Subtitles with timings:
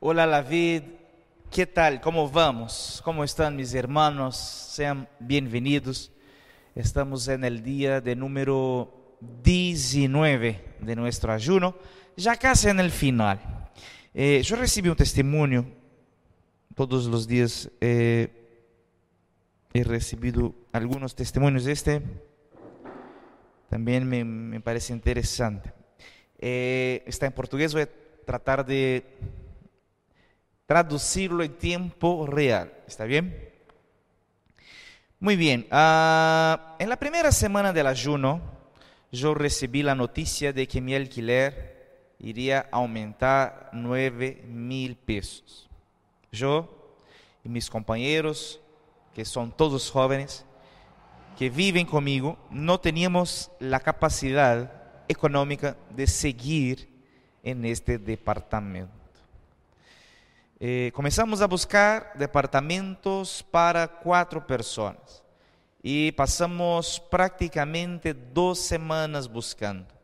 [0.00, 0.82] Hola David,
[1.50, 2.00] ¿qué tal?
[2.00, 3.00] ¿Cómo vamos?
[3.04, 4.36] ¿Cómo están mis hermanos?
[4.36, 6.12] Sean bienvenidos.
[6.76, 11.74] Estamos en el día de número 19 de nuestro ayuno,
[12.16, 13.40] ya casi en el final.
[14.14, 15.66] Eh, yo recibí un testimonio
[16.76, 17.68] todos los días.
[17.80, 18.28] eh,
[19.72, 21.66] he recibido algunos testimonios.
[21.66, 22.00] Este
[23.68, 25.72] también me, parece interesante.
[26.38, 27.88] Eh, está en portugués, voy a
[28.24, 29.02] tratar de
[30.68, 32.70] traducirlo en tiempo real.
[32.86, 33.50] ¿Está bien?
[35.18, 35.66] Muy bien.
[35.70, 38.42] ah, en la primera semana del ayuno,
[39.10, 45.70] yo recibí la noticia de que mi alquiler iría a aumentar 9 mil pesos.
[46.30, 46.98] Yo
[47.42, 48.60] y mis compañeros,
[49.14, 50.44] que son todos jóvenes,
[51.38, 54.70] que viven conmigo, no teníamos la capacidad
[55.08, 56.90] económica de seguir
[57.42, 58.97] en este departamento.
[60.60, 65.22] Eh, comenzamos a buscar departamentos para cuatro personas
[65.80, 69.94] y pasamos prácticamente dos semanas buscando.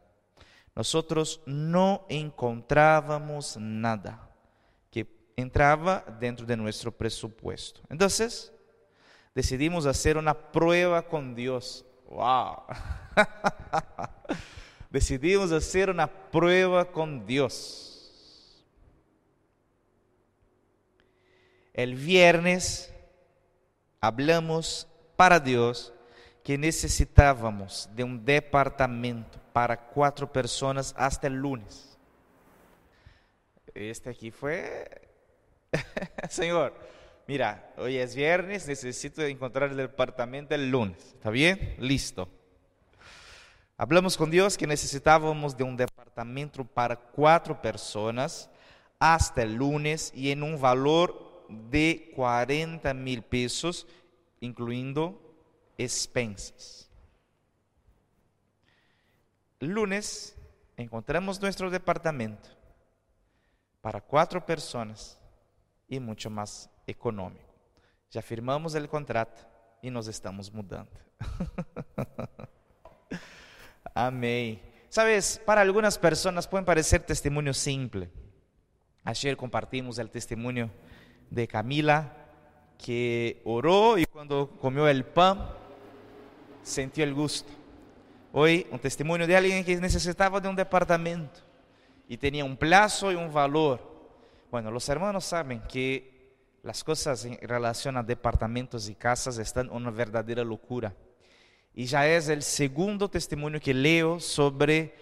[0.73, 4.31] Nosotros no encontrábamos nada
[4.93, 7.81] que entraba dentro de nuestro presupuesto.
[7.91, 8.53] Entonces,
[9.35, 11.85] decidimos hacer una prueba con Dios.
[12.09, 12.63] ¡Wow!
[14.91, 17.94] decidimos hacer una prueba con Dios.
[21.75, 22.95] El viernes
[24.01, 24.87] hablamos
[25.17, 25.93] para Dios
[26.45, 31.99] que necesitábamos de un departamento para cuatro personas hasta el lunes.
[33.75, 35.09] Este aquí fue,
[36.31, 36.75] Señor,
[37.27, 41.15] mira, hoy es viernes, necesito encontrar el departamento el lunes.
[41.15, 41.75] ¿Está bien?
[41.81, 42.29] Listo.
[43.77, 48.49] Hablamos con Dios que necesitábamos de un departamento para cuatro personas
[49.01, 51.24] hasta el lunes y en un valor
[51.55, 53.87] de 40 mil pesos,
[54.41, 55.21] incluyendo
[55.79, 56.91] expensas.
[59.61, 60.37] Lunes
[60.77, 62.49] encontramos nuestro departamento
[63.81, 65.19] para cuatro personas
[65.89, 67.55] y mucho más económico.
[68.11, 69.43] Ya firmamos el contrato
[69.83, 70.91] y nos estamos mudando.
[73.95, 74.59] Amém.
[74.89, 78.11] Sabes, para algunas personas pueden parecer testimonio simple.
[79.03, 80.71] Ayer compartimos el testimonio
[81.35, 82.13] de Camila,
[82.79, 85.49] que oró y cuando comió el pan,
[86.63, 87.51] sintió el gusto.
[88.33, 91.41] Hoy, un testimonio de alguien que necesitaba de un departamento
[92.09, 93.81] y tenía un plazo y un valor.
[94.51, 96.15] Bueno, los hermanos saben que
[96.63, 100.95] las cosas en relación a departamentos y casas están una verdadera locura.
[101.75, 104.95] Y ya es el segundo testimonio que leo sobre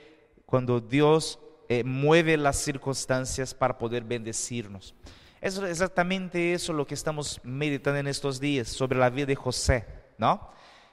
[0.47, 1.39] cuando Dios
[1.69, 4.95] eh, mueve las circunstancias para poder bendecirnos.
[5.43, 9.85] Es exactamente eso lo que estamos meditando en estos días sobre la vida de José,
[10.17, 10.49] ¿no?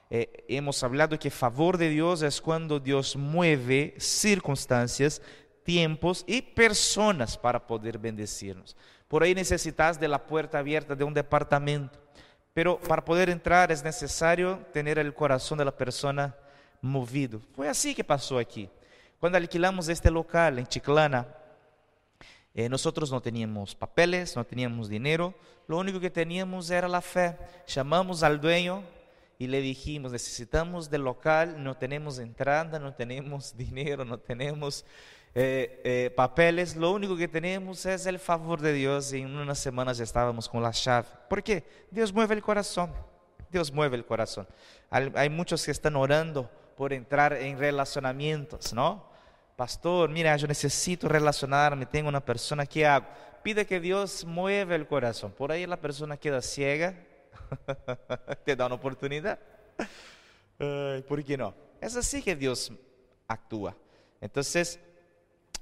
[0.10, 5.22] Eh, hemos hablado que favor de Dios es cuando Dios mueve circunstancias,
[5.64, 8.76] tiempos y personas para poder bendecirnos.
[9.08, 12.00] Por ahí necesitas de la puerta abierta de un departamento,
[12.52, 16.36] pero para poder entrar es necesario tener el corazón de la persona
[16.82, 17.40] movido.
[17.56, 18.68] Fue así que pasó aquí.
[19.20, 21.28] Cuando alquilamos este local en Chiclana,
[22.56, 25.34] eh, nosotros no teníamos papeles, no teníamos dinero,
[25.68, 27.38] lo único que teníamos era la fe.
[27.68, 28.84] Llamamos al dueño
[29.38, 34.84] y le dijimos, necesitamos del local, no tenemos entrada, no tenemos dinero, no tenemos
[35.36, 39.60] eh, eh, papeles, lo único que tenemos es el favor de Dios y en unas
[39.60, 41.08] semanas ya estábamos con la llave.
[41.30, 41.64] ¿Por qué?
[41.92, 42.92] Dios mueve el corazón,
[43.52, 44.48] Dios mueve el corazón.
[44.90, 49.09] Hay, hay muchos que están orando por entrar en relacionamientos, ¿no?
[49.60, 53.06] Pastor, mira, yo necesito relacionarme, tengo una persona que hago.
[53.44, 55.34] Pide que Dios mueva el corazón.
[55.34, 56.96] Por ahí la persona queda ciega,
[58.46, 59.38] te da una oportunidad.
[61.06, 61.54] ¿Por qué no?
[61.82, 62.72] Es así que Dios
[63.28, 63.76] actúa.
[64.22, 64.80] Entonces,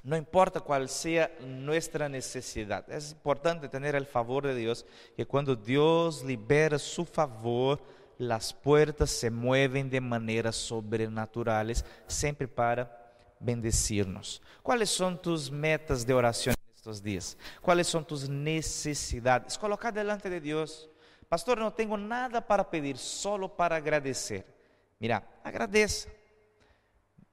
[0.03, 4.85] no importa cuál sea nuestra necesidad, es importante tener el favor de Dios,
[5.15, 7.81] que cuando Dios libera su favor,
[8.19, 13.06] las puertas se mueven de maneras sobrenaturales, siempre para
[13.39, 14.41] bendecirnos.
[14.61, 17.37] ¿Cuáles son tus metas de oración en estos días?
[17.61, 19.57] ¿Cuáles tus necesidades?
[19.57, 20.89] Colocar delante de Dios.
[21.29, 24.45] Pastor, no tengo nada para pedir, solo para agradecer.
[24.99, 26.15] Mira, agradece.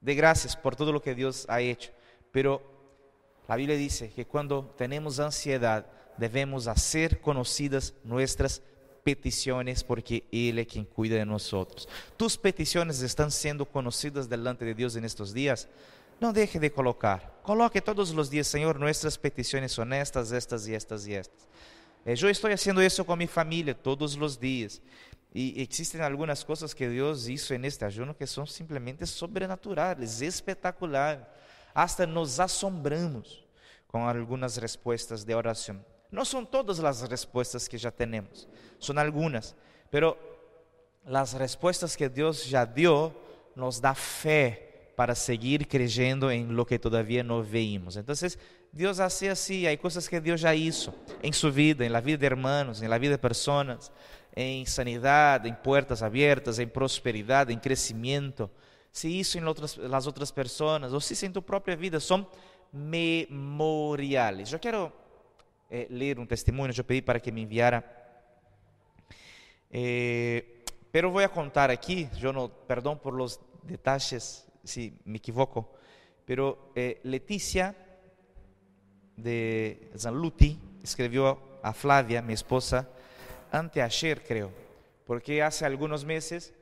[0.00, 1.92] De gracias por todo lo que Dios ha hecho.
[2.30, 2.62] Pero
[3.48, 5.86] la Biblia dice que cuando tenemos ansiedad,
[6.16, 8.62] debemos hacer conocidas nuestras
[9.04, 11.88] peticiones porque Él es quien cuida de nosotros.
[12.16, 15.68] Tus peticiones están siendo conocidas delante de Dios en estos días.
[16.20, 17.40] no deje de colocar.
[17.42, 21.46] Coloque todos los días, Señor, nuestras peticiones son estas, estas y estas y estas.
[22.06, 24.80] Eh, yo estoy haciendo eso con mi familia todos los días.
[25.32, 31.26] Y existen algunas cosas que Dios hizo en este ayuno que son simplemente sobrenaturales, espectaculares.
[31.74, 33.44] Hasta nos asombramos
[33.88, 35.84] con algunas respuestas de oración.
[36.14, 38.46] No son todas las respuestas que ya tenemos,
[38.78, 39.56] son algunas,
[39.90, 40.16] pero
[41.04, 43.12] las respuestas que Dios ya dio
[43.56, 47.96] nos da fe para seguir creyendo en lo que todavía no veíamos.
[47.96, 48.38] Entonces,
[48.70, 52.18] Dios hace así, hay cosas que Dios ya hizo en su vida, en la vida
[52.18, 53.90] de hermanos, en la vida de personas,
[54.36, 58.52] en sanidad, en puertas abiertas, en prosperidad, en crecimiento.
[58.92, 62.28] Se hizo en otras, las otras personas, o si en tu propia vida, son
[62.70, 64.48] memoriales.
[64.48, 65.03] Yo quiero
[65.76, 67.82] eh, leer un testimonio, yo pedí para que me enviara.
[69.70, 70.62] Eh,
[70.92, 75.72] pero voy a contar aquí, yo no, perdón por los detalles si me equivoco,
[76.24, 77.74] pero eh, Leticia
[79.16, 82.88] de Zanluti escribió a Flavia, mi esposa,
[83.50, 84.52] anteayer creo,
[85.04, 86.54] porque hace algunos meses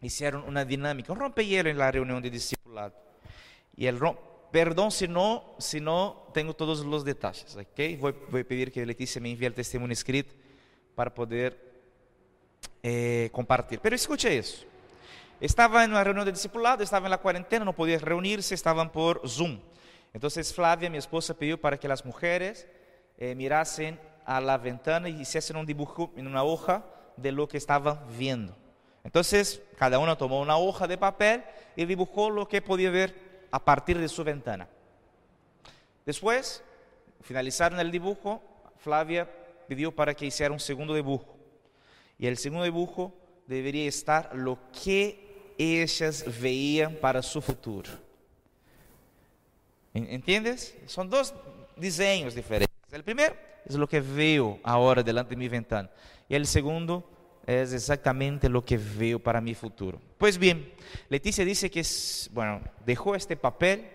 [0.00, 2.94] hicieron una dinámica, un rompehielo en la reunión de discipulado.
[3.76, 3.98] Y el
[4.52, 7.98] perdón si no, si no tengo todos los detalles, ¿ok?
[7.98, 10.34] Voy, a pedir que Leticia me envíe el testimonio escrito
[10.94, 11.58] para poder
[12.82, 13.80] eh, compartir.
[13.80, 14.64] Pero escuche eso.
[15.40, 19.26] Estaba en una reunión de discipulado, estaba en la cuarentena, no podía reunirse, estaban por
[19.26, 19.58] Zoom.
[20.12, 22.66] Entonces Flavia, mi esposa, pidió para que las mujeres
[23.16, 26.84] eh, mirasen a la ventana y hiciesen un dibujo en una hoja
[27.16, 28.54] de lo que estaban viendo.
[29.02, 31.42] Entonces, cada una tomó una hoja de papel
[31.74, 34.66] y dibujó lo que podía ver a partir de su ventana.
[36.04, 36.64] Después,
[37.20, 38.42] finalizaron el dibujo,
[38.78, 39.30] Flavia
[39.68, 41.36] pidió para que hiciera un segundo dibujo.
[42.18, 43.14] Y el segundo dibujo
[43.46, 47.90] debería estar lo que ellas veían para su futuro.
[49.94, 50.74] ¿Entiendes?
[50.86, 51.34] Son dos
[51.76, 52.74] diseños diferentes.
[52.90, 55.90] El primero es lo que veo ahora delante de mi ventana.
[56.28, 57.08] Y el segundo
[57.46, 60.00] es exactamente lo que veo para mi futuro.
[60.18, 60.72] Pues bien,
[61.08, 61.84] Leticia dice que,
[62.32, 63.90] bueno, dejó este papel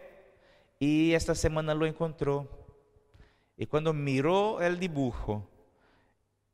[0.79, 2.47] y esta semana lo encontró.
[3.57, 5.47] Y cuando miró el dibujo,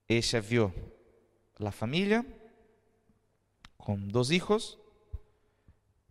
[0.07, 0.73] ella vio
[1.57, 2.25] la familia
[3.77, 4.79] con dos hijos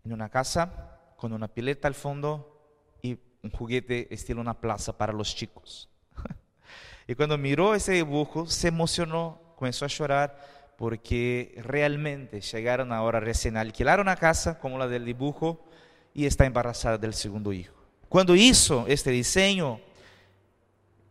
[0.04, 5.12] en una casa con una pileta al fondo y un juguete estilo una plaza para
[5.12, 5.88] los chicos.
[7.06, 13.56] y cuando miró ese dibujo, se emocionó, comenzó a llorar porque realmente llegaron ahora recién
[13.56, 15.64] a alquilar una casa como la del dibujo
[16.12, 17.72] y está embarazada del segundo hijo.
[18.08, 19.78] Cuando hizo este diseño,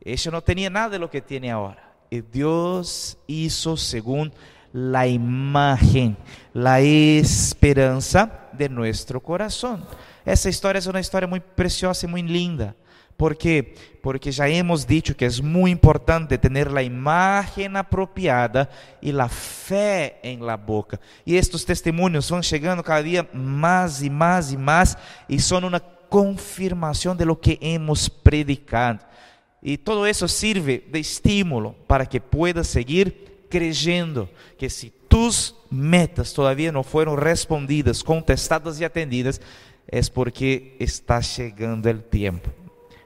[0.01, 1.93] ella no tenía nada de lo que tiene ahora.
[2.09, 4.33] Y Dios hizo según
[4.73, 6.17] la imagen,
[6.53, 9.85] la esperanza de nuestro corazón.
[10.25, 12.75] Essa história é uma história muito preciosa e muito linda.
[13.21, 13.75] ¿Por quê?
[14.01, 18.67] Porque já hemos dicho que é muito importante ter a imagem apropriada
[18.99, 20.99] e a fé em la boca.
[21.23, 24.97] E estes testemunhos vão chegando cada dia mais e mais e mais
[25.29, 29.05] e são uma confirmação de lo que hemos predicado.
[29.61, 34.27] E todo isso serve de estímulo para que puedas seguir creyendo
[34.57, 39.39] que se tus metas todavía não foram respondidas, contestadas e atendidas,
[39.87, 42.60] es porque está llegando el tiempo.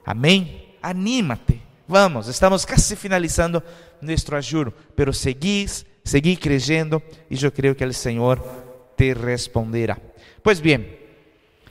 [0.06, 0.78] Amén.
[0.82, 1.62] Anímate.
[1.88, 3.64] Vamos, estamos casi finalizando
[4.02, 8.44] nuestro ayuno, pero seguís, seguí creyendo y yo creo que el Señor
[8.96, 10.00] te responderá.
[10.42, 10.98] Pues bien,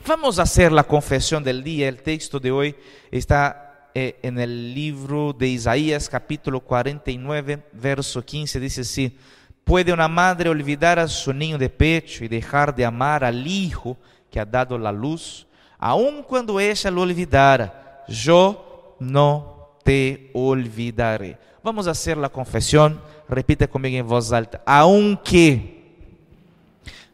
[0.07, 1.89] vamos a hacer la confesión del día.
[1.89, 2.75] El texto de hoy
[3.11, 8.59] está eh, en el libro de Isaías capítulo 49, verso 15.
[8.59, 9.17] Dice así,
[9.63, 13.97] ¿puede una madre olvidar a su niño de pecho y dejar de amar al hijo?
[14.35, 21.37] que ha dado la luz, aun cuando ella lo olvidara, yo no te olvidaré.
[21.63, 25.75] Vamos a hacer la confesión, repite conmigo en voz alta, aunque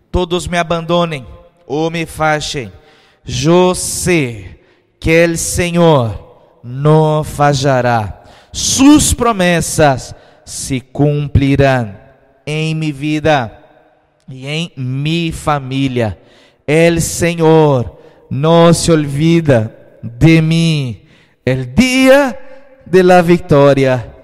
[0.09, 1.25] todos me abandonen
[1.65, 2.71] o me fallen,
[3.23, 4.59] yo sé
[4.99, 8.23] que el Señor no fallará.
[8.51, 12.13] Sus promesas se cumplirán
[12.45, 16.17] en mi vida y en mi familia.
[16.67, 21.07] El Señor no se olvida de mí.
[21.45, 24.15] El día de la victoria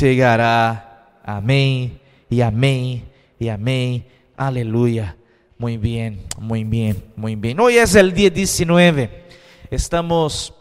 [0.00, 1.20] llegará.
[1.24, 3.04] Amén y amén
[3.38, 4.06] y amén.
[4.36, 5.16] Aleluya.
[5.58, 7.58] Muy bien, muy bien, muy bien.
[7.58, 9.24] Hoy es el día 19.
[9.70, 10.54] Estamos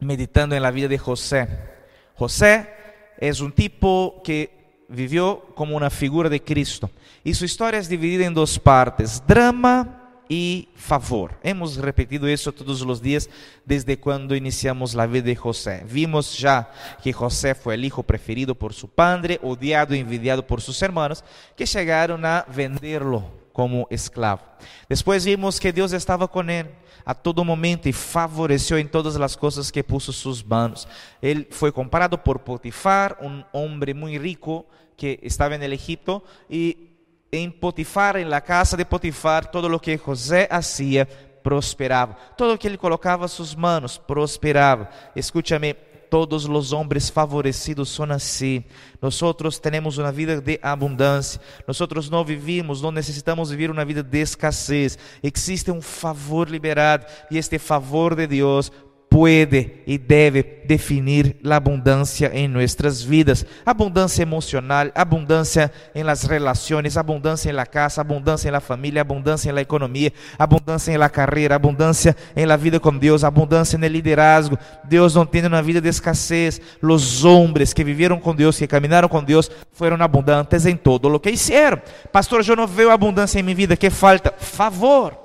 [0.00, 1.48] meditando en la vida de José.
[2.14, 2.68] José
[3.18, 6.90] es un tipo que vivió como una figura de Cristo.
[7.22, 9.22] Y su historia es dividida en dos partes.
[9.26, 11.38] Drama y favor.
[11.42, 13.28] Hemos repetido eso todos los días
[13.64, 15.84] desde cuando iniciamos la vida de José.
[15.90, 16.70] Vimos ya
[17.02, 21.24] que José fue el hijo preferido por su padre, odiado y envidiado por sus hermanos,
[21.56, 24.42] que llegaron a venderlo como esclavo.
[24.88, 26.70] Después vimos que Dios estaba con él
[27.04, 30.88] a todo momento y favoreció en todas las cosas que puso sus manos.
[31.20, 36.24] Él fue comprado por Potifar, un hombre muy rico que estaba en el Egipto
[37.32, 41.08] en Potifar, en la casa de Potifar, todo lo que José hacía
[41.42, 42.16] prosperaba.
[42.36, 44.90] Todo que él colocaba sus manos prosperaba.
[45.14, 45.74] Escúchame,
[46.12, 48.62] todos los hombres favorecidos son así.
[49.00, 51.40] Nosotros tenemos una vida de abundancia.
[51.66, 54.98] Nosotros no vivimos, no necesitamos vivir una vida de escasez.
[55.22, 58.70] Existe un favor liberado y este favor de Dios
[59.12, 63.46] puede y debe definir la abundancia en nuestras vidas.
[63.62, 69.50] Abundancia emocional, abundancia en las relaciones, abundancia en la casa, abundancia en la familia, abundancia
[69.50, 73.84] en la economía, abundancia en la carrera, abundancia en la vida con Dios, abundancia en
[73.84, 74.58] el liderazgo.
[74.88, 76.62] Dios no tiene una vida de escasez.
[76.80, 81.20] Los hombres que vivieron con Dios, que caminaron con Dios, fueron abundantes en todo lo
[81.20, 81.82] que hicieron.
[82.10, 83.76] Pastor, yo no veo abundancia en mi vida.
[83.76, 84.32] ¿Qué falta?
[84.38, 85.21] Favor.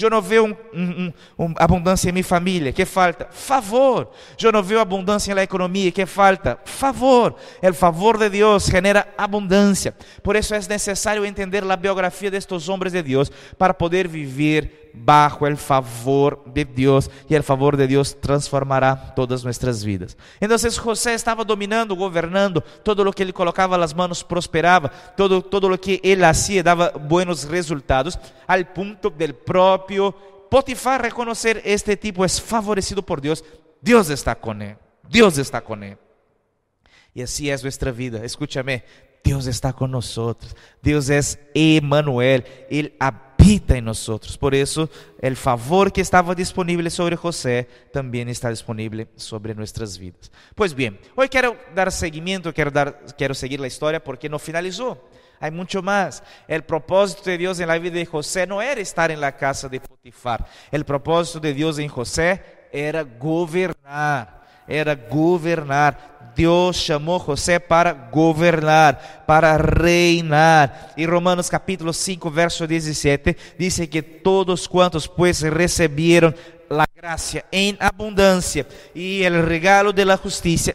[0.00, 3.28] Eu não vejo um, um, um, abundância em minha família, que falta?
[3.30, 4.10] Favor.
[4.42, 6.58] Eu não vejo abundância na economia, que falta?
[6.64, 7.36] Favor.
[7.62, 9.94] O favor de Deus genera abundância.
[10.22, 15.46] Por isso é necessário entender a biografia destes homens de Deus para poder viver bajo
[15.46, 20.16] el favor de Dios y el favor de Dios transformará todas nuestras vidas.
[20.40, 25.68] Entonces José estaba dominando, gobernando, todo lo que él colocaba las manos prosperaba, todo, todo
[25.68, 30.14] lo que él hacía daba buenos resultados, al punto del propio
[30.54, 33.44] Potifar reconocer este tipo es favorecido por Dios,
[33.80, 34.76] Dios está con él,
[35.08, 35.98] Dios está con él.
[37.12, 38.24] Y así es nuestra vida.
[38.24, 38.84] Escúchame,
[39.24, 40.54] Dios está con nosotros.
[40.80, 42.44] Dios es Emmanuel.
[43.00, 44.38] Habita en nosotros.
[44.38, 44.88] Por eso,
[45.20, 50.32] el favor que estaba disponible sobre José también está disponible sobre nuestras vidas.
[50.54, 54.98] Pues bien, hoy quiero dar seguimiento, quiero, dar, quiero seguir la historia porque no finalizó.
[55.40, 56.22] Hay mucho más.
[56.48, 59.68] El propósito de Dios en la vida de José no era estar en la casa
[59.68, 60.46] de Potifar.
[60.70, 64.42] El propósito de Dios en José era gobernar.
[64.66, 66.13] Era gobernar.
[66.34, 70.92] Deus chamou José para governar, para reinar.
[70.96, 76.34] E Romanos capítulo 5, verso 17, diz que todos quantos pues receberam
[76.68, 80.20] la gracia en abundancia y el regalo de la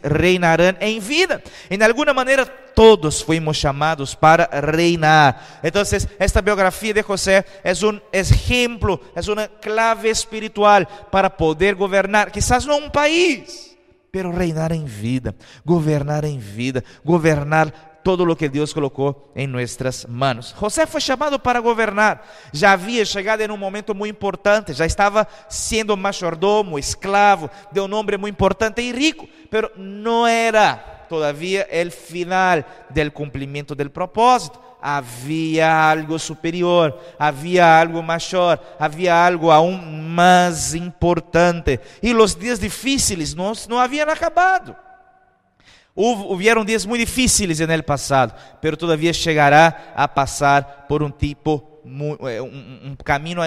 [0.02, 1.40] reinarán en vida.
[1.68, 5.60] En alguna manera todos fuimos chamados para reinar.
[5.62, 12.30] Entonces, esta biografía de José es un ejemplo, es una clave espiritual para poder gobernar,
[12.30, 13.69] quizás no un país
[14.10, 20.06] pero reinar em vida, governar em vida, governar todo o que Deus colocou em nossas
[20.06, 20.54] manos.
[20.58, 25.26] José foi chamado para governar, já havia chegado em um momento muito importante, já estava
[25.48, 31.90] sendo majordomo, escravo de um homem muito importante e rico, pero não era todavia o
[31.90, 40.72] final do cumprimento do propósito havia algo superior, havia algo maior, havia algo aún mais
[40.72, 41.80] importante.
[42.00, 44.76] E os dias difíceis não, não haviam acabado.
[45.96, 51.80] Houveram dias muito difíceis no passado, pero todavia chegará a passar por um tipo,
[52.28, 53.40] eh, um, um caminho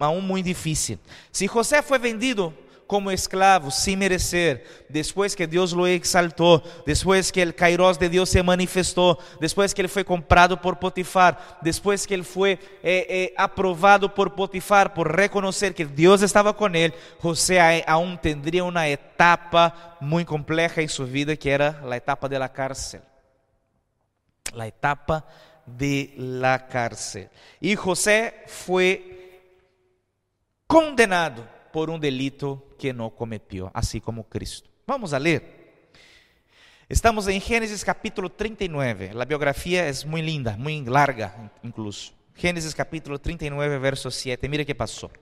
[0.00, 0.98] aún muito difícil.
[1.30, 2.54] Se José foi vendido
[2.86, 8.28] como esclavo sin merecer, después que Dios lo exaltó, después que el kairos de Dios
[8.28, 13.34] se manifestó, después que él fue comprado por Potifar, después que él fue eh, eh,
[13.36, 19.96] aprobado por Potifar por reconocer que Dios estaba con él, José aún tendría una etapa
[20.00, 23.00] muy compleja en su vida que era la etapa de la cárcel.
[24.54, 25.24] La etapa
[25.64, 27.30] de la cárcel.
[27.60, 29.12] Y José fue
[30.66, 34.68] condenado por um delito que não cometeu, assim como Cristo.
[34.84, 35.40] Vamos a ler.
[36.90, 39.12] Estamos em Gênesis capítulo 39.
[39.16, 42.12] A biografia é muito linda, muito larga, incluso.
[42.34, 44.48] Gênesis capítulo 39, verso 7.
[44.48, 45.12] Mire que passou.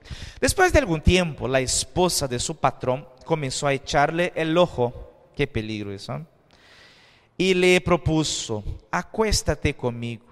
[0.41, 4.91] Depois de algum tempo, a esposa de seu patrão começou a echarle el ojo.
[5.35, 6.13] Que peligro isso.
[7.37, 10.25] E le propuso: Acuéstate comigo.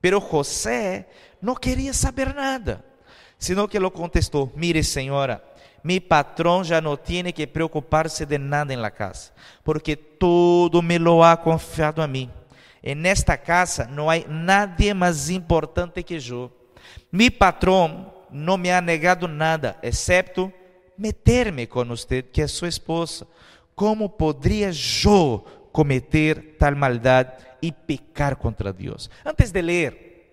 [0.00, 1.06] Pero José
[1.40, 2.84] não queria saber nada,
[3.38, 5.53] sino que lo contestou: Mire, senhora
[5.84, 10.98] mi patrón ya no tiene que preocuparse de nada en la casa, porque todo me
[10.98, 12.30] lo ha confiado a mí.
[12.82, 16.50] En esta casa no hay nadie más importante que yo.
[17.10, 20.50] Mi patrón no me ha negado nada, excepto
[20.96, 23.26] meterme con usted, que es su esposa.
[23.74, 29.10] ¿Cómo podría yo cometer tal maldad y pecar contra Dios?
[29.22, 30.32] Antes de leer,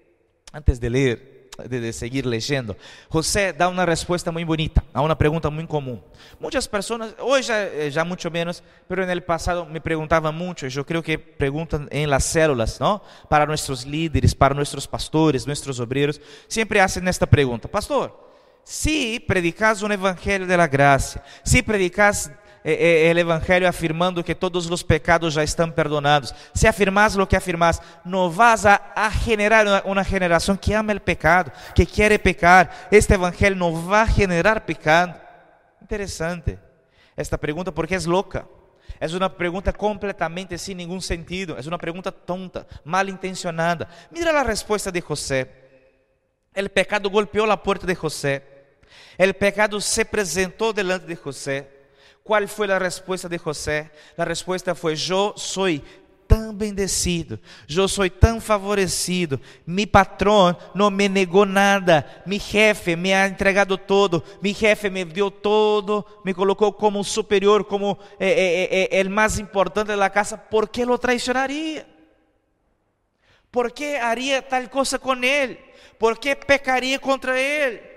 [0.54, 2.76] antes de leer, de, seguir leyendo,
[3.10, 6.02] José da una respuesta muy bonita a una pregunta muy común.
[6.40, 10.68] Muchas personas, hoy ya, eh, ya mucho menos, pero en el pasado me preguntaban mucho,
[10.68, 13.02] yo creo que preguntan en las células, ¿no?
[13.30, 18.32] Para nuestros líderes, para nuestros pastores, nuestros obreros, siempre hacen esta pregunta, pastor,
[18.64, 22.32] si predicas un evangelio de la gracia, si predicas
[22.64, 26.34] é, é, o Evangelho afirmando que todos os pecados já estão perdonados.
[26.54, 30.94] Se afirmas o que afirmas, não vas a, a generar uma, uma geração que ama
[30.94, 32.88] o pecado, que quer pecar.
[32.92, 35.20] Este Evangelho não vai generar pecado.
[35.82, 36.58] Interessante
[37.16, 38.48] esta pergunta porque é louca.
[39.00, 41.56] É uma pergunta completamente sem nenhum sentido.
[41.58, 43.88] É uma pergunta tonta, mal intencionada.
[44.12, 45.48] Mira a resposta de José.
[46.56, 48.44] O pecado golpeou a porta de José.
[49.18, 51.68] O pecado se apresentou delante de José.
[52.24, 53.92] ¿Cuál fue la respuesta de José?
[54.16, 55.84] La respuesta fue, yo soy
[56.32, 57.38] tan bendecido,
[57.68, 59.38] eu sou tão favorecido,
[59.68, 65.04] mi patrão não me negou nada, mi jefe me ha entregado todo, mi jefe me
[65.04, 70.38] deu todo, me colocou como superior, como eh, eh, eh, el mais importante da casa,
[70.38, 71.86] ¿por que lo traicionaria?
[73.52, 75.60] ¿Por que haria tal coisa com ele?
[76.00, 77.91] ¿Por que pecaria contra ele?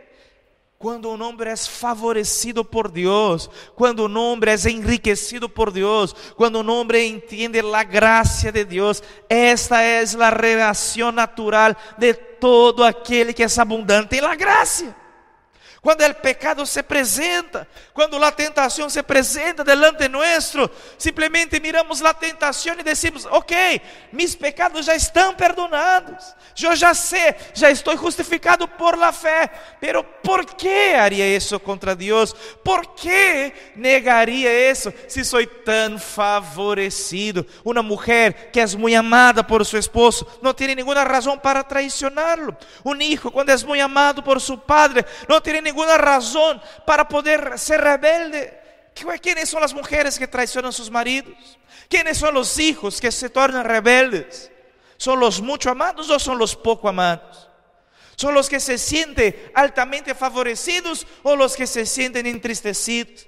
[0.85, 6.61] Quando um homem é favorecido por Deus, quando um homem é enriquecido por Deus, quando
[6.61, 13.33] um homem entende a graça de Deus, esta é a relação natural de todo aquele
[13.33, 14.95] que é abundante em la graça.
[15.85, 22.15] Quando o pecado se apresenta, quando a tentação se apresenta delante nosso, simplesmente miramos a
[22.15, 28.67] tentação e decimos: Ok, mis pecados já estão perdonados, eu já sei, já estou justificado
[28.67, 32.33] por la fé, pero ¿por que haria isso contra Deus?
[32.65, 37.47] ¿Por que negaria isso se sou tão favorecido?
[37.63, 42.57] Uma mulher que é muito amada por seu esposo não tem nenhuma razão para traicioná-lo.
[42.83, 47.09] Um hijo, quando é muito amado por seu padre, não tem nenhuma ninguna razón para
[47.09, 48.61] poder ser rebelde.
[49.21, 51.35] ¿Quiénes son las mujeres que traicionan a sus maridos?
[51.89, 54.53] ¿Quiénes son los hijos que se tornan rebeldes?
[54.97, 57.51] ¿Son los mucho amados o son los poco amados?
[58.15, 63.27] ¿Son los que se sienten altamente favorecidos o los que se sienten entristecidos?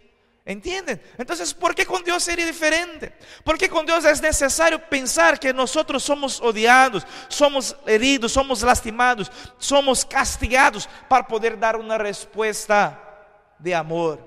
[0.48, 1.02] ¿Entienden?
[1.18, 3.12] Entonces, ¿por qué con Dios sería diferente?
[3.42, 9.28] ¿Por qué con Dios es necesario pensar que nosotros somos odiados, somos heridos, somos lastimados,
[9.58, 12.96] somos castigados para poder dar una respuesta
[13.58, 14.20] de amor?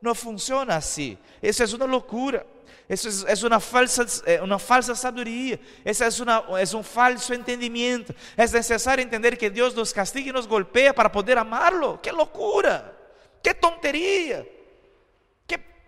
[0.00, 1.18] No funciona así.
[1.42, 2.42] Eso es una locura.
[2.88, 5.60] Eso es, es una, falsa, eh, una falsa sabiduría.
[5.84, 8.14] Eso es, una, es un falso entendimiento.
[8.34, 12.00] Es necesario entender que Dios nos castiga y nos golpea para poder amarlo.
[12.00, 12.96] ¡Qué locura!
[13.42, 14.46] ¡Qué tontería!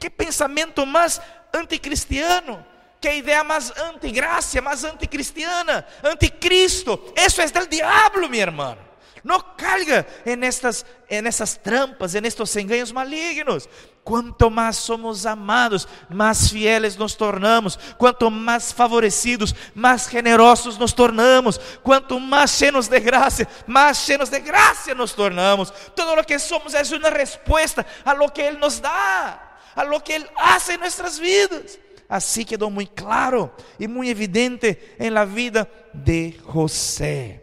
[0.02, 1.20] Que pensamento mais
[1.54, 2.66] anticristiano,
[3.00, 7.14] que ideia mais antigracia, mais anticristiana, anticristo.
[7.16, 8.76] Isso é del diabo, minha irmã.
[9.22, 13.68] Não caiga en estas, en estas trampas, en estos engaños malignos.
[14.02, 17.78] Quanto mais somos amados, mais fieles nos tornamos.
[17.96, 21.60] Quanto mais favorecidos, mais generosos nos tornamos.
[21.80, 25.72] Quanto mais cheios de graça, mais cheios de graça nos tornamos.
[25.94, 30.02] Todo o que somos é uma resposta a lo que Ele nos dá a lo
[30.02, 31.78] que Él hace en nuestras vidas.
[32.08, 37.42] Así quedó muy claro y muy evidente en la vida de José.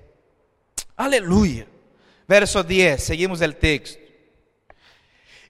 [0.96, 1.66] Aleluya.
[2.28, 4.00] Verso 10, seguimos el texto.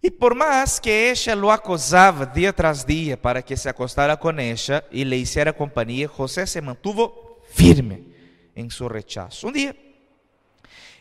[0.01, 4.39] E por mais que ella lo acosava dia tras dia para que se acostara com
[4.39, 8.07] ella e le hiciera companhia, José se mantuvo firme
[8.55, 9.47] em seu rechazo.
[9.47, 9.75] Um dia,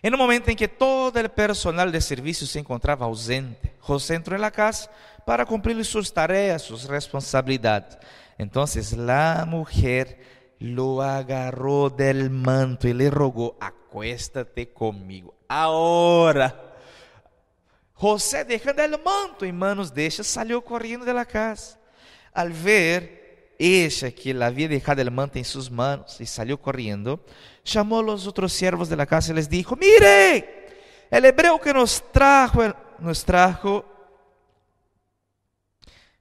[0.03, 4.39] em um momento em que todo o personal de serviço se encontrava ausente, José entrou
[4.39, 4.89] na casa
[5.27, 7.99] para cumplir sus tareas, sus responsabilidades.
[8.39, 10.19] Entonces la mujer
[10.61, 15.35] lo agarró del manto y le rogó, acuéstate conmigo.
[15.49, 16.75] Ahora,
[17.95, 21.79] José dejando el manto en manos de ella, salió corriendo de la casa.
[22.33, 23.28] Al ver
[23.59, 27.25] ella que la había dejado el manto en sus manos y salió corriendo,
[27.65, 30.67] llamó a los otros siervos de la casa y les dijo, mire,
[31.11, 32.63] el hebreo que nos trajo,
[33.01, 33.85] nos trajo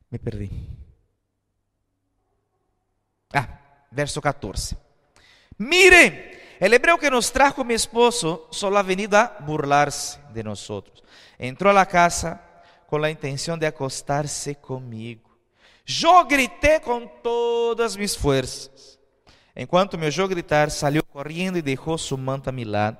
[0.10, 0.50] me perdi.
[3.34, 3.60] Ah,
[3.92, 4.78] verso 14.
[5.58, 11.04] Mire, el hebreo que nos trajo mi esposo solo ha venido a burlarse de nosotros.
[11.38, 12.42] Entró a la casa
[12.88, 15.27] con la intención de acostarse conmigo.
[15.88, 19.00] Yo grité con todas mis fuerzas.
[19.56, 22.98] Enquanto me oyó gritar, salió corriendo y dejó su manto a mi lado.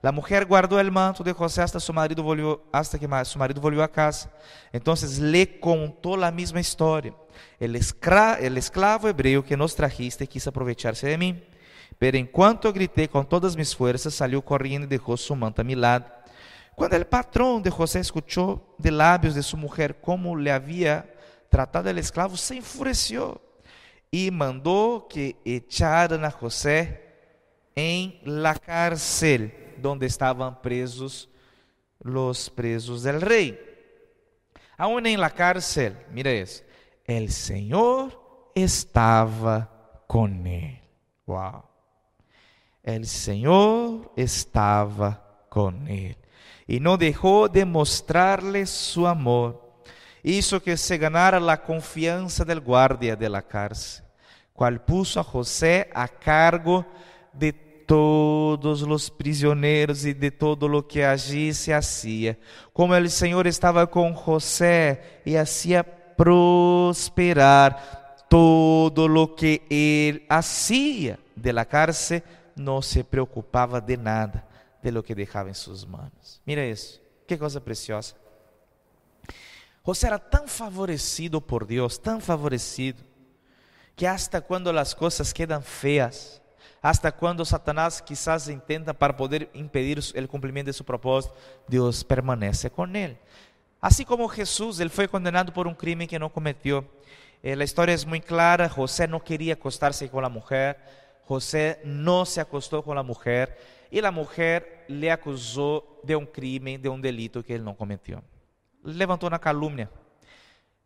[0.00, 3.60] La mujer guardó el manto de José hasta, su marido volvió, hasta que su marido
[3.60, 4.32] volvió a casa.
[4.72, 7.14] Entonces le contó la misma historia.
[7.58, 11.44] El, escra, el esclavo hebreo que nos trajiste quiso aprovecharse de mí.
[11.98, 15.74] Pero enquanto gritei com todas mis fuerzas, salió corriendo y dejó su manto a mi
[15.74, 16.06] lado.
[16.74, 21.09] Cuando el patrón de José escuchó de labios de su mujer cómo le había
[21.50, 23.40] tratado el esclavo, se enfureció
[24.10, 27.10] y mandó que echaran a José
[27.74, 31.28] en la cárcel donde estaban presos
[32.00, 33.58] los presos del rey.
[34.76, 36.62] Aún en la cárcel, mira eso,
[37.04, 40.80] el Señor estaba con él.
[41.26, 41.64] Wow.
[42.82, 46.16] El Señor estaba con él
[46.66, 49.69] y no dejó de mostrarle su amor.
[50.22, 54.04] Hizo que se ganara la confianza del guardia de la cárcel,
[54.52, 56.86] cual puso a José a cargo
[57.32, 62.38] de todos los prisioneros y de todo lo que allí se hacía.
[62.72, 65.82] Como el Señor estaba con José y hacía
[66.16, 72.22] prosperar todo lo que él hacía de la cárcel,
[72.54, 74.46] no se preocupaba de nada
[74.82, 76.40] de lo que dejaba en sus manos.
[76.44, 78.14] Mira eso, qué cosa preciosa.
[79.82, 82.98] José era tan favorecido por Dios, tan favorecido,
[83.96, 86.42] que hasta cuando las cosas quedan feas,
[86.82, 91.34] hasta cuando Satanás quizás intenta para poder impedir el cumplimiento de su propósito,
[91.68, 93.18] Dios permanece con él.
[93.80, 96.86] Así como Jesús, él fue condenado por un crimen que no cometió.
[97.42, 100.78] Eh, historia es muy clara, José no quería acostarse con la mujer,
[101.24, 103.56] José no se acostó con la mujer
[103.90, 108.22] y la mujer le acusó de un crimen, de un delito que él no cometió.
[108.84, 109.90] Levantó una calumnia,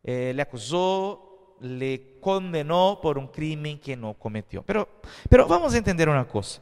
[0.03, 4.63] eh, le acusó, le condenó por un crimen que no cometió.
[4.63, 4.87] Pero,
[5.29, 6.61] pero vamos a entender una cosa.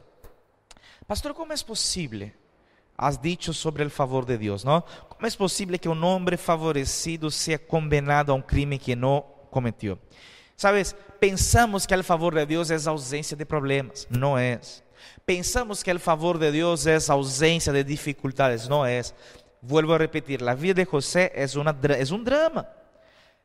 [1.06, 2.34] Pastor, ¿cómo es posible?
[2.96, 4.84] Has dicho sobre el favor de Dios, ¿no?
[5.08, 9.98] ¿Cómo es posible que un hombre favorecido sea condenado a un crimen que no cometió?
[10.56, 14.84] Sabes, pensamos que el favor de Dios es ausencia de problemas, no es.
[15.24, 19.14] Pensamos que el favor de Dios es ausencia de dificultades, no es.
[19.66, 22.68] Vuelvo a repetir, la vida de José es, una, es un drama.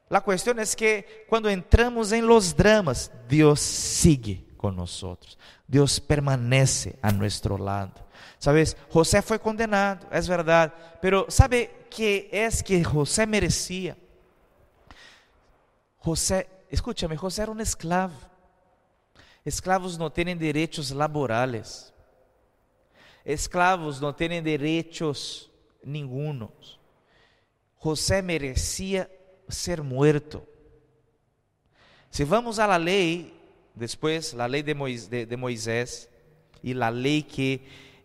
[0.10, 5.38] La cuestión es que cuando entramos en los dramas, Dios sigue con nosotros.
[5.68, 7.94] Dios permanece a nuestro lado.
[8.38, 13.96] Sabes, José fue condenado, es verdad, pero ¿sabe qué es que José merecía?
[15.98, 18.14] José escúchame, José era un esclavo.
[19.44, 21.94] Esclavos no tienen derechos laborales.
[23.24, 25.49] Esclavos no tienen derechos
[25.90, 26.80] ningunos.
[27.76, 29.10] José merecía
[29.48, 30.46] ser muerto.
[32.10, 33.34] Si vamos a la ley,
[33.76, 34.76] después la ley de,
[35.38, 36.10] Moisés,
[36.62, 37.54] y la ley que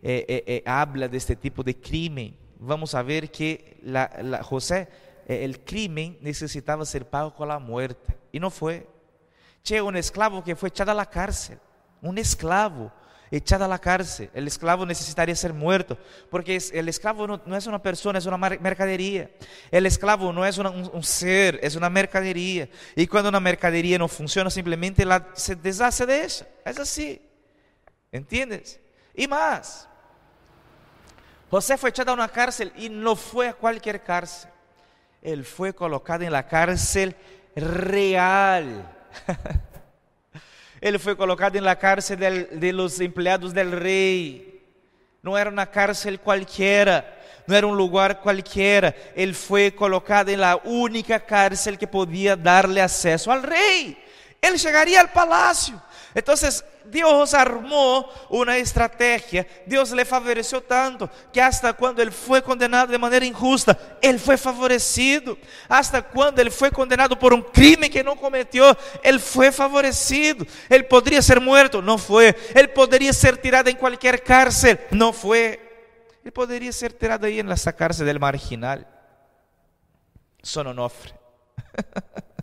[0.03, 4.89] eh, eh, eh, habla de este tipo de crimen, vamos a ver que la, José,
[5.27, 8.17] el crimen necesitaba ser pago con la muerte.
[8.31, 8.87] Y no fue.
[9.63, 11.59] Che, un esclavo que fue echado a la cárcel.
[12.03, 12.93] Un esclavo
[13.37, 14.31] echado a la cárcel.
[14.35, 15.99] El esclavo necesitaría ser muerto.
[16.31, 19.31] Porque el esclavo no, es una persona, es una mercadería.
[19.71, 22.69] El esclavo no es un, ser, es una mercadería.
[22.95, 26.49] Y cuando una mercadería no funciona, simplemente la, se deshace de ella.
[26.65, 27.21] Es así.
[28.13, 28.81] ¿Entiendes?
[29.15, 29.89] Y más.
[31.51, 34.51] José fue echado a una cárcel y no fue a cualquier cárcel.
[35.23, 37.17] Él fue colocado en la cárcel
[37.57, 38.91] real.
[40.85, 42.19] Él fue colocado en la cárcel
[42.51, 44.63] de los empleados del rey.
[45.23, 48.95] No era una cárcel cualquiera, no era un lugar cualquiera.
[49.17, 53.99] Él fue colocado en la única cárcel que podía darle acceso al rey.
[54.43, 55.81] Él llegaría al palacio.
[56.15, 62.89] Entonces, Dios armó una estrategia, Dios le favoreció tanto que hasta cuando él fue condenado
[62.89, 65.37] de manera injusta, él fue favorecido.
[65.69, 70.47] Hasta cuando él fue condenado por un crimen que no cometió, él fue favorecido.
[70.69, 72.37] Él podría ser muerto, no fue.
[72.55, 75.61] Él podría ser tirado en cualquier cárcel, no fue.
[76.25, 78.87] Él podría ser tirado ahí en la cárcel del marginal.
[80.43, 81.13] Sononofre.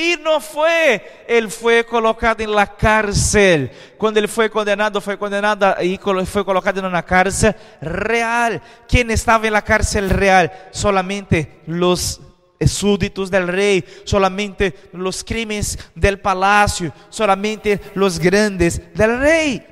[0.00, 3.70] Y no fue, él fue colocado en la cárcel.
[3.98, 8.62] Cuando él fue condenado, fue condenado y fue colocado en una cárcel real.
[8.88, 10.50] ¿Quién estaba en la cárcel real?
[10.70, 12.18] Solamente los
[12.66, 19.66] súbditos del rey, solamente los crímenes del palacio, solamente los grandes del rey.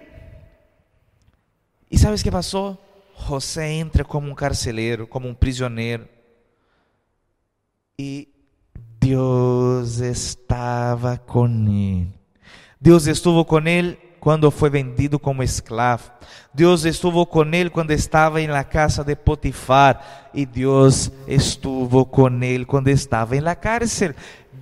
[1.89, 2.79] ¿Y sabes qué pasó?
[3.15, 6.07] José entra como un carcelero, como un prisionero.
[7.97, 8.29] Y
[9.01, 12.13] Dios estaba con él.
[12.81, 16.03] Dios estuvo con él cuando fue vendido como esclavo.
[16.53, 20.29] Dios estuvo con él cuando estaba en la casa de Potifar.
[20.33, 24.15] Y Dios estuvo con él cuando estaba en la cárcel.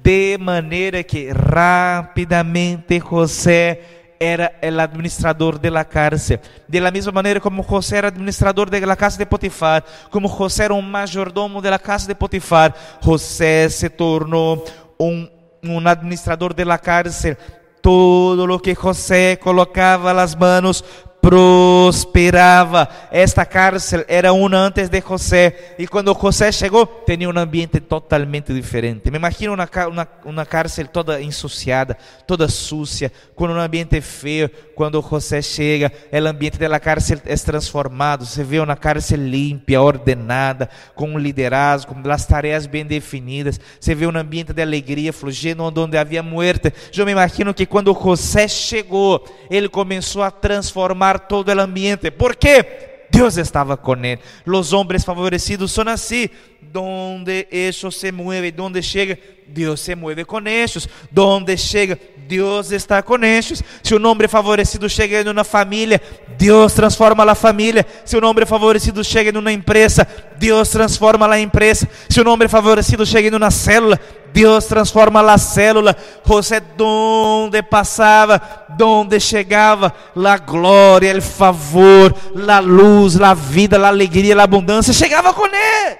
[0.03, 6.41] De manera que rápidamente José era el administrador de la cárcel.
[6.67, 10.65] De la misma manera como José era administrador de la casa de Potifar, como José
[10.65, 14.63] era un mayordomo de la casa de Potifar, José se tornó
[14.99, 15.31] un,
[15.63, 17.37] un administrador de la cárcel.
[17.81, 20.85] Todo lo que José colocaba las manos
[21.27, 22.89] prosperava.
[23.11, 25.75] Esta cárcel era uma antes de José.
[25.77, 29.11] E quando José chegou, tinha um ambiente totalmente diferente.
[29.11, 34.49] Me imagino uma, uma, uma cárcel toda ensuciada, toda sucia, com um ambiente feio.
[34.77, 38.25] Quando José chega, o ambiente da cárcel é transformado.
[38.25, 43.59] Você vê uma cárcel limpa, ordenada, com um liderazgo, com as tarefas bem definidas.
[43.81, 46.73] Você vê um ambiente de alegria fluindo onde havia muerte.
[46.97, 52.11] Eu me imagino que quando José chegou, ele começou a transformar todo el ambiente.
[52.13, 53.07] ¿Por qué?
[53.11, 54.19] Dios estaba con él.
[54.45, 56.31] Los hombres favorecidos son así.
[56.73, 60.89] Donde ellos se mueve, donde llega, Dios se mueve con ellos.
[61.11, 63.63] Donde llega, Dios está con ellos.
[63.83, 66.01] Se um homem favorecido chega em uma família,
[66.37, 67.87] Deus transforma a família.
[68.05, 71.89] Se um homem favorecido chega em uma empresa, Deus transforma a empresa.
[72.09, 73.99] Se um homem favorecido chega em uma célula,
[74.33, 75.97] Deus transforma a célula.
[76.25, 78.41] José, donde passava,
[78.77, 85.33] donde chegava, la glória, o favor, la luz, la vida, la alegria, la abundância, chegava
[85.33, 85.99] com ele.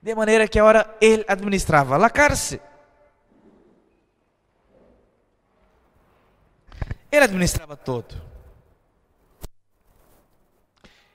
[0.00, 2.67] De maneira que agora ele administrava a cárcel.
[7.10, 8.14] Ele administrava todo.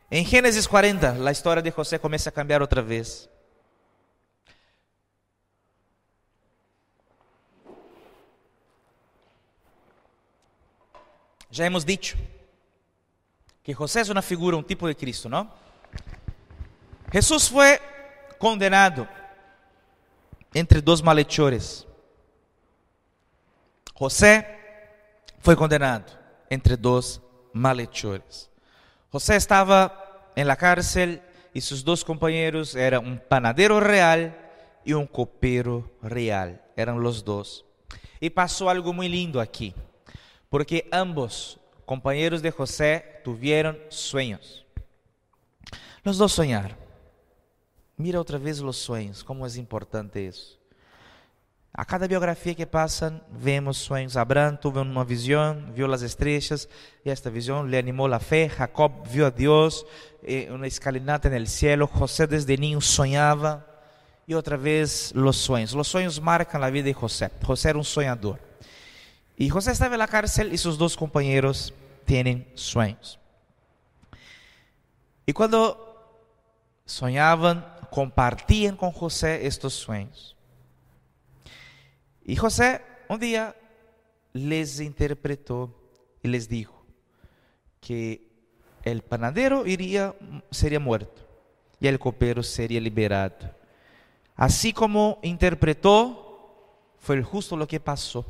[0.09, 3.29] Em Gênesis 40, a história de José começa a cambiar outra vez.
[11.49, 12.17] Já hemos dicho
[13.63, 15.51] que José es una figura, un tipo de Cristo, ¿no?
[17.11, 17.79] Jesús fue
[18.39, 19.07] condenado
[20.53, 21.85] entre dos malhechores.
[23.93, 24.62] José
[25.43, 26.17] foi condenado
[26.49, 27.21] entre dos
[27.53, 28.49] malhechores.
[29.11, 29.91] José estava
[30.35, 31.19] em la cárcel
[31.53, 34.33] e seus dois companheiros eram um panadero real
[34.85, 36.57] e um copeiro real.
[36.75, 37.63] Eram os dois.
[38.21, 39.75] E passou algo muito lindo aqui
[40.49, 44.65] porque ambos compañeros de José tuvieron sueños.
[46.03, 46.77] Los dos soñaron.
[47.97, 50.59] Mira outra vez os sonhos, como é importante isso.
[51.75, 54.15] A cada biografia que passam, vemos sonhos.
[54.15, 56.69] Abraão teve uma visão, viu as estrelas,
[57.03, 58.47] e esta visão lhe animou a fé.
[58.47, 59.83] Jacob viu a Deus,
[60.51, 61.89] uma escalinata no céu.
[61.91, 63.65] José desde niño sonhava.
[64.27, 65.73] E outra vez, os sonhos.
[65.73, 67.31] Os sonhos marcam a vida de José.
[67.43, 68.37] José era um sonhador.
[69.35, 71.73] Y José estaba en la cárcel y sus dos compañeros
[72.05, 73.19] tienen sueños.
[75.25, 75.75] Y cuando
[76.85, 80.32] soñaban, compartían con José estos sueños.
[82.25, 83.55] Y José un día
[84.33, 85.73] les interpretó
[86.21, 86.83] y les dijo
[87.79, 88.27] que
[88.83, 89.63] el panadero
[90.51, 91.21] sería muerto
[91.79, 93.51] y el copero sería liberado.
[94.35, 96.23] Así como interpretó,
[96.97, 98.25] fue justo lo que pasó.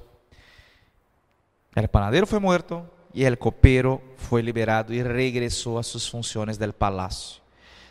[1.75, 6.73] El panadero foi morto e el copero foi liberado e regressou a suas funções del
[6.73, 7.41] palacio.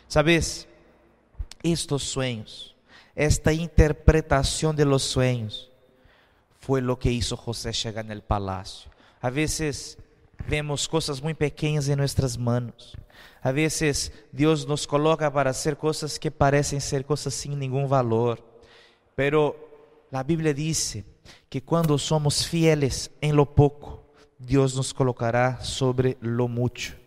[0.07, 0.67] Sabes,
[1.63, 2.75] estos sueños,
[3.15, 5.72] esta interpretação de los sueños,
[6.63, 8.89] foi lo que hizo José chegar no palacio.
[9.21, 9.97] A vezes
[10.47, 12.95] vemos coisas muito pequenas em nossas manos.
[13.41, 18.41] A vezes Deus nos coloca para hacer coisas que parecem ser coisas sem nenhum valor.
[19.13, 19.55] Pero
[20.09, 21.03] a Bíblia diz
[21.49, 24.01] que quando somos fieles em lo pouco,
[24.39, 27.02] Deus nos colocará sobre lo mucho.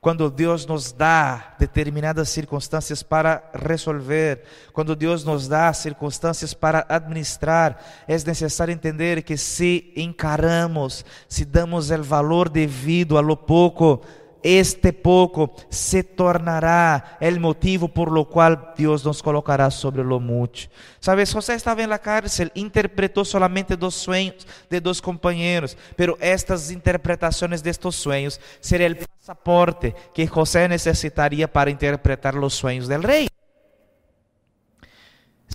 [0.00, 7.82] Quando Deus nos dá determinadas circunstâncias para resolver, quando Deus nos dá circunstâncias para administrar,
[8.06, 14.00] é necessário entender que se encaramos, se damos o valor devido a lo pouco,
[14.42, 20.68] este pouco se tornará o motivo por lo qual Deus nos colocará sobre lo mucho.
[21.00, 26.70] Sabes, José estava em la cárcel, interpretou solamente dos sueños de dos companheiros, pero estas
[26.70, 33.02] interpretações de estos sueños seria o passaporte que José necessitaria para interpretar los sueños del
[33.02, 33.28] rei.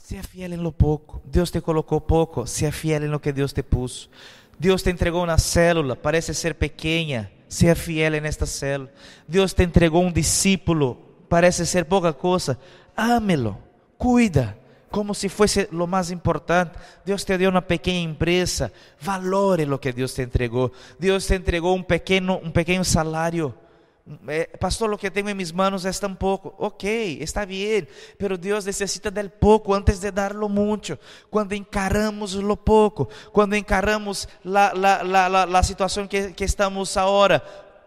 [0.03, 1.21] Sea fiel en lo pouco.
[1.25, 2.45] Deus te colocou pouco.
[2.45, 4.09] Sea fiel en lo que Deus te puso.
[4.59, 8.89] Deus te entregou uma célula, parece ser pequena Seja fiel en esta célula.
[9.27, 10.97] Deus te entregou um discípulo,
[11.29, 12.57] parece ser pouca coisa.
[12.95, 13.59] Ámelo,
[13.95, 14.57] cuida,
[14.89, 16.79] como se fosse lo mais importante.
[17.05, 20.71] Deus te deu uma pequena empresa, valore lo que Deus te entregou.
[20.97, 23.53] Deus te entregou um pequeno, um pequeno salário.
[24.27, 26.53] Eh, pastor, lo que tengo en mis manos es tan poco.
[26.57, 27.87] Ok, está bien,
[28.17, 30.99] pero Dios necesita del poco antes de darlo mucho.
[31.29, 37.41] Cuando encaramos lo poco, cuando encaramos la, la, la, la situación que, que estamos ahora,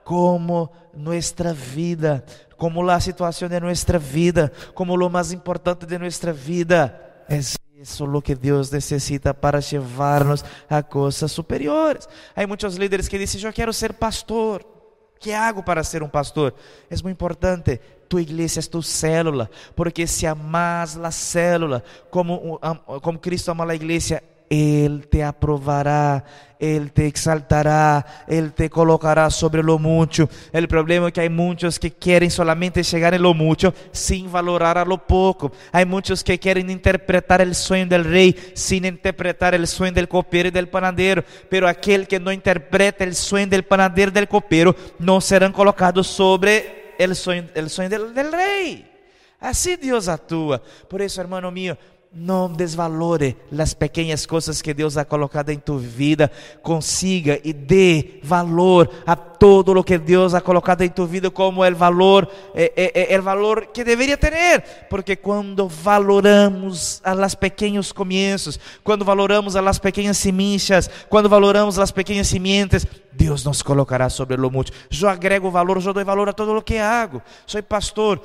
[0.04, 2.24] como nuestra vida,
[2.56, 8.06] como la situación de nuestra vida, como lo más importante de nuestra vida, es eso
[8.06, 12.08] lo que Dios necesita para llevarnos a cosas superiores.
[12.34, 14.75] Hay muchos líderes que dicen, yo quiero ser pastor.
[15.20, 16.54] ¿Qué hago para ser un pastor?
[16.90, 17.80] Es muy importante.
[18.08, 22.60] Tu iglesia es tu célula, porque si amas la célula como,
[23.02, 26.24] como Cristo ama la iglesia, Él te aprovará,
[26.58, 30.28] Él te exaltará, Él te colocará sobre lo mucho.
[30.52, 34.78] El problema es que hay muchos que quieren solamente llegar en lo mucho sin valorar
[34.78, 35.52] a lo poco.
[35.72, 40.48] Hay muchos que quieren interpretar el sueño del rey sin interpretar el sueño del copero
[40.48, 41.24] y del panadero.
[41.48, 46.06] Pero aquel que no interpreta el sueño del panadero y del copero no serán colocados
[46.06, 48.92] sobre el sueño, el sueño del, del rey.
[49.40, 50.62] Así Dios actúa.
[50.88, 51.76] Por eso, hermano mío,
[52.16, 56.30] não desvalore as pequenas coisas que Deus ha colocado em tu vida.
[56.62, 61.62] Consiga e dê valor a todo o que Deus ha colocado em tu vida como
[61.62, 64.62] o valor, é, é, é, o valor que deveria ter.
[64.88, 72.28] Porque quando valoramos as pequenos começos, quando valoramos as pequenas semillas, quando valoramos as pequenas
[72.28, 74.72] sementes, Deus nos colocará sobre lo muito.
[74.90, 77.20] Eu agrego valor, eu dou valor a todo o que hago.
[77.46, 78.20] Sou pastor,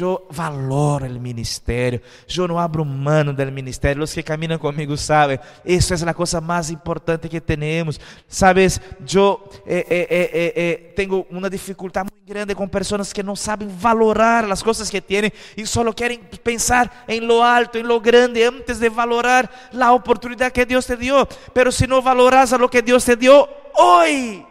[0.00, 2.00] eu valoro o ministério,
[2.36, 4.02] eu não abro mano do ministério.
[4.02, 8.00] Os que caminham comigo sabem, isso é a coisa mais importante que temos.
[8.26, 8.80] Sabes,
[9.12, 10.94] eu eh, eh, eh,
[11.36, 15.66] eh, dificuldade muito grande com pessoas que não sabem valorar as coisas que têm e
[15.66, 20.64] só querem pensar em lo alto, em lo grande, antes de valorar a oportunidade que
[20.64, 21.26] Deus te deu.
[21.52, 24.46] Pero se não valoras a lo que Deus te deu hoje,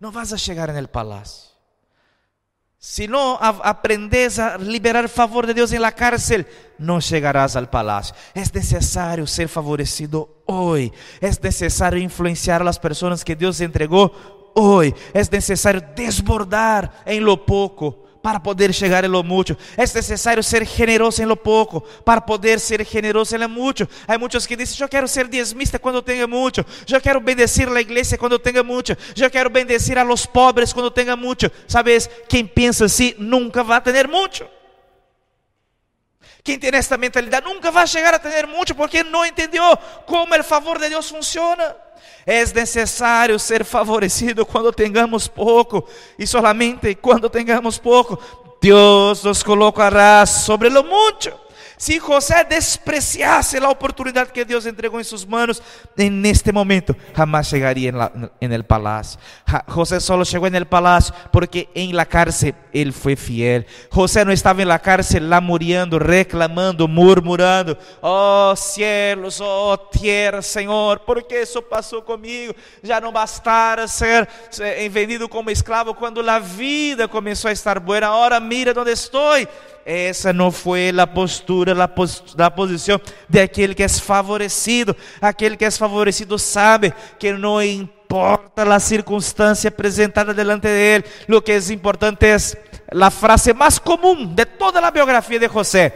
[0.00, 1.47] não vas a chegar no palácio.
[2.80, 6.46] Si no aprendes a liberar favor de Dios en la cárcel,
[6.78, 8.14] no llegarás al palacio.
[8.34, 10.92] Es necesario ser favorecido hoy.
[11.20, 14.12] Es necesario influenciar a las personas que Dios entregó
[14.54, 14.94] hoy.
[15.12, 19.56] Es necesario desbordar en lo poco para poder chegar em lo mucho.
[19.76, 23.88] É necessário ser generoso em lo pouco para poder ser generoso em lo mucho.
[24.06, 26.64] Há muitos que dizem: Eu quero ser diezmista quando tenha muito.
[26.90, 28.96] Eu quero bendecir a igreja quando tenha muito.
[29.16, 31.50] Eu quero bendecir a los pobres quando tenha muito.
[31.66, 34.57] Sabes, quem pensa assim nunca vai ter muito.
[36.42, 40.44] Quem tem esta mentalidade nunca vai chegar a ter muito porque não entendeu como o
[40.44, 41.76] favor de Deus funciona.
[42.24, 48.18] É necessário ser favorecido quando tengamos pouco, e solamente quando tengamos pouco,
[48.60, 51.32] Deus nos colocará sobre lo mucho.
[51.78, 55.62] Si José despreciase la oportunidad que Dios entregó en sus manos,
[55.96, 59.20] en este momento en, la, en, el palacio.
[59.68, 63.64] José solo llegó en el palacio porque en la cárcel él fue fiel.
[63.90, 67.78] José no estaba en la cárcel lamuriando, reclamando, murmurando.
[68.00, 70.40] Oh cielos, oh tierra,
[71.06, 72.54] ¿por qué eso pasó conmigo?
[72.82, 74.28] Ya no bastara ser
[74.92, 78.08] vendido como esclavo cuando la vida comenzó a estar buena.
[78.08, 79.48] Ahora mira dónde estoy.
[79.90, 84.94] Essa não foi a postura, a posição de aquele que é favorecido.
[85.18, 91.04] Aquele que é favorecido sabe que não importa a circunstância apresentada delante de ele.
[91.26, 92.36] Lo que é importante é
[93.00, 95.94] a frase mais comum de toda a biografia de José: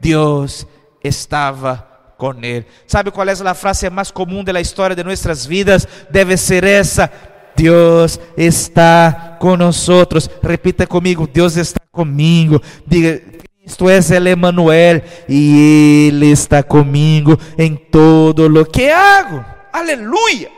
[0.00, 0.66] Deus
[1.04, 1.86] estava
[2.18, 2.66] com ele.
[2.84, 5.86] ¿Sabe qual é a frase mais comum da história de nossas vidas?
[6.10, 7.08] Deve ser essa:
[7.56, 10.06] Deus está conosco.
[10.42, 12.60] Repita comigo: Deus está comigo.
[12.86, 13.20] Diga,
[13.62, 19.44] é el Emanuel e Ele está comigo em todo lo que hago.
[19.72, 20.50] Aleluia.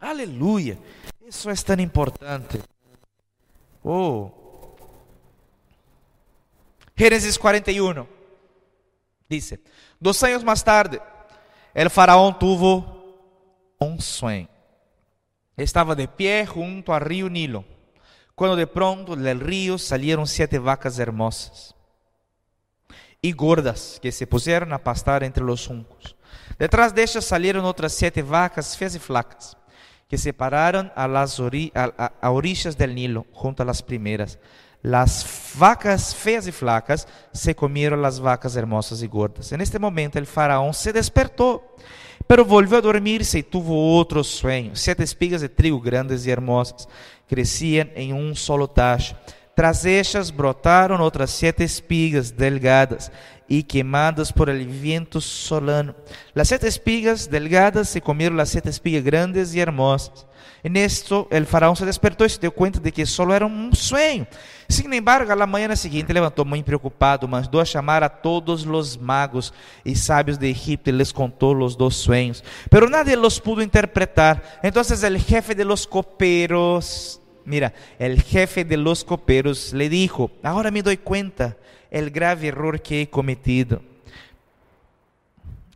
[0.00, 0.78] Aleluia.
[1.26, 2.60] Isso é tão importante.
[3.82, 4.30] Oh.
[6.96, 8.06] Gênesis 41.
[9.28, 9.60] Dice,
[10.00, 11.00] dos anos mais tarde,
[11.74, 12.84] el faraón tuvo
[13.80, 14.48] um sonho.
[15.58, 17.64] Estava de pé junto ao rio Nilo
[18.34, 21.74] cuando de pronto del río salieron siete vacas hermosas
[23.20, 26.14] y gordas que se pusieron a pastar entre los juncos.
[26.56, 29.56] Detrás de ellas salieron otras siete vacas feas y flacas
[30.08, 34.38] que se pararon a a, a orillas del Nilo junto a las primeras.
[34.80, 39.50] Las vacas feas y flacas se comieron las vacas hermosas y gordas.
[39.50, 41.74] En este momento el faraón se despertó,
[42.28, 44.72] pero volvió a dormirse y tuvo otro sueño.
[44.74, 46.86] Siete espigas de trigo grandes y hermosas
[47.26, 49.16] cresciam em um solo tacho.
[49.56, 53.10] Tras estas brotaram outras sete espigas delgadas
[53.48, 55.96] y quemadas por el viento solano.
[56.34, 60.26] Las siete espigas delgadas se comieron las siete espigas grandes y hermosas.
[60.62, 63.74] En esto el faraón se despertó y se dio cuenta de que solo era un
[63.74, 64.26] sueño.
[64.68, 68.96] Sin embargo, a la mañana siguiente levantou muito preocupado, mandou a chamar a todos os
[68.98, 69.52] magos
[69.82, 72.44] e sábios de Egipto e les contou os dois sonhos.
[72.68, 74.60] Pero nadie los pudo interpretar.
[74.62, 80.70] Entonces el jefe de los coperos, mira, el jefe de los coperos le dijo, ahora
[80.70, 81.56] me doy cuenta
[81.90, 83.80] el grave error que he cometido.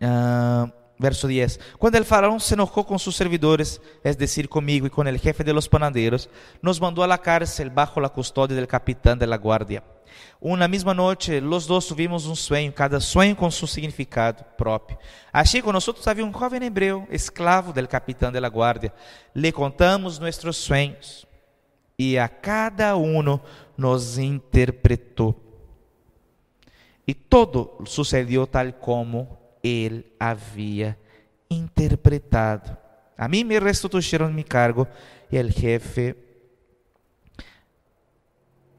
[0.02, 0.70] Ah,
[1.02, 1.60] verso 10.
[1.78, 5.44] Quando el faraón se enojó con sus servidores, es decir, conmigo y con el jefe
[5.44, 6.30] de los panaderos,
[6.62, 9.84] nos mandó a la cárcel bajo la custodia del capitán de la guardia.
[10.40, 14.98] Una misma noche, los dos tuvimos un sueño, cada sueño con su significado propio.
[15.32, 18.94] Allí con nosotros había un joven hebreo, esclavo del capitán de la guardia.
[19.34, 21.26] Le contamos nuestros sueños
[21.96, 23.42] y a cada uno
[23.76, 25.36] nos interpretó.
[27.06, 30.96] Y todo sucedió tal como él había
[31.48, 32.78] interpretado.
[33.16, 34.88] A mí me restituyeron mi cargo
[35.30, 36.16] y el jefe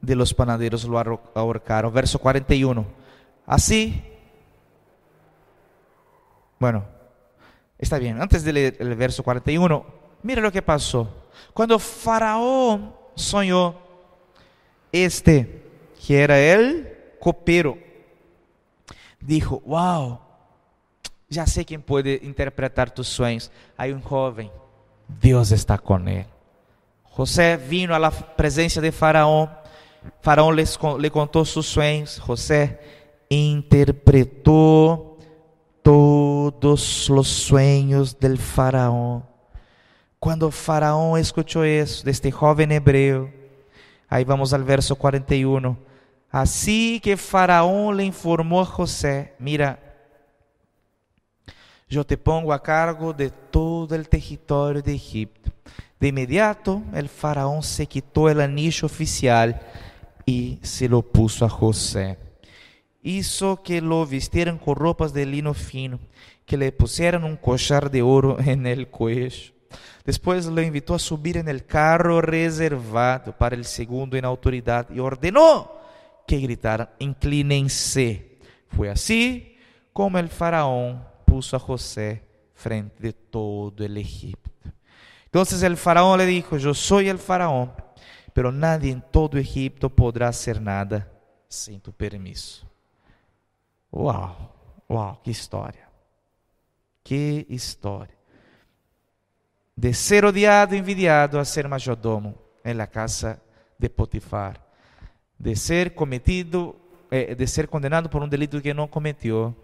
[0.00, 0.98] de los panaderos lo
[1.34, 1.92] ahorcaron.
[1.92, 2.84] Verso 41.
[3.46, 4.02] Así,
[6.58, 6.84] bueno,
[7.78, 9.84] está bien, antes de leer el verso 41,
[10.22, 11.28] mira lo que pasó.
[11.52, 13.74] Cuando Faraón soñó,
[14.92, 15.62] este,
[16.06, 17.76] que era el copero,
[19.20, 20.20] dijo, wow,
[21.28, 23.50] já sei quem pode interpretar tus sonhos.
[23.76, 24.50] Aí um jovem,
[25.08, 26.26] Deus está com ele.
[27.16, 29.48] José vino à presença de Faraó.
[30.20, 32.20] Faraó le contou seus sonhos.
[32.24, 32.80] José
[33.30, 35.18] interpretou
[35.82, 39.20] todos os sonhos del Faraó.
[40.18, 43.30] Quando Faraó escutou isso deste jovem hebreu,
[44.08, 45.76] aí vamos ao verso 41.
[46.32, 49.78] Assim que Faraó le informou a José: Mira,
[51.88, 55.50] yo te pongo a cargo de todo el territorio de Egipto.
[56.00, 59.60] De inmediato, el faraón se quitó el anillo oficial
[60.26, 62.18] y se lo puso a José.
[63.02, 66.00] Hizo que lo vistieran con ropas de lino fino,
[66.46, 69.52] que le pusieran un collar de oro en el cuello.
[70.04, 74.98] Después lo invitó a subir en el carro reservado para el segundo en autoridad y
[74.98, 75.72] ordenó
[76.26, 78.38] que gritaran, inclínense.
[78.68, 79.56] Fue así
[79.92, 82.22] como el faraón puso a José
[82.54, 84.52] frente de todo el Egipto.
[85.24, 87.72] Entonces el faraón le dijo, yo soy el faraón,
[88.32, 91.10] pero nadie en todo Egipto podrá hacer nada
[91.48, 92.70] sin tu permiso.
[93.90, 94.32] Wow,
[94.88, 95.88] wow, qué historia.
[97.02, 98.16] Qué historia.
[99.74, 102.32] De ser odiado, envidiado, a ser mayordomo
[102.62, 103.42] en la casa
[103.76, 104.64] de Potifar.
[105.36, 106.76] De ser cometido,
[107.10, 109.63] eh, de ser condenado por un delito que no cometió,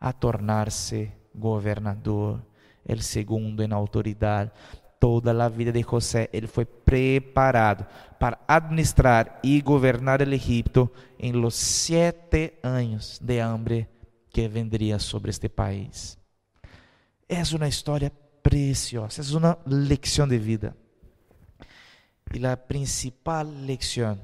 [0.00, 2.44] a tornar-se governador,
[2.84, 4.50] el segundo em autoridade.
[4.98, 7.86] Toda a vida de José, ele foi preparado
[8.18, 13.88] para administrar e governar o Egipto em los sete anos de hambre
[14.30, 16.18] que vendria sobre este país.
[17.28, 18.10] É uma história
[18.42, 20.74] preciosa, é uma lecção de vida.
[22.34, 24.18] E a principal lecção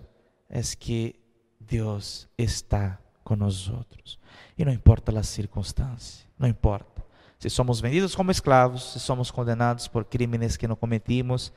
[0.49, 1.17] é que
[1.61, 3.02] Deus está
[3.33, 4.19] com nós outros.
[4.59, 7.03] E não importa a circunstância, não importa.
[7.39, 11.53] Se somos vendidos como escravos, se somos condenados por crímenes que não cometimos,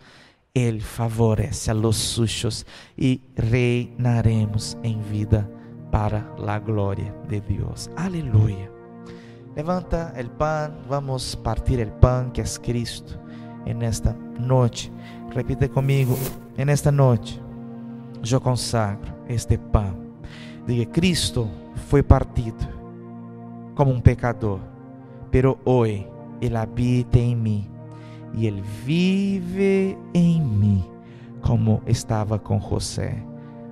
[0.53, 2.65] Ele favorece a los suyos
[2.97, 5.49] e reinaremos em vida
[5.91, 7.89] para a glória de Deus.
[7.97, 8.71] Aleluia.
[9.53, 13.19] Levanta o pão, vamos partir o pão que é Cristo
[13.65, 14.89] en esta noite.
[15.33, 16.17] Repite comigo,
[16.57, 17.41] en esta noite,
[18.23, 20.04] eu consagro este pão.
[20.65, 21.49] Diga, Cristo
[21.89, 22.67] foi partido
[23.75, 24.59] como um pecador,
[25.29, 26.07] pero hoy
[26.41, 27.69] Ele habita em mim
[28.33, 30.83] e Ele vive em mim,
[31.41, 33.15] como estava com José.